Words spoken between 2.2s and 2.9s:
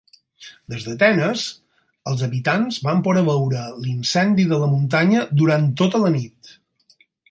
habitants